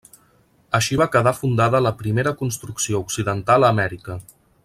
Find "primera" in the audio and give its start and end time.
2.01-2.35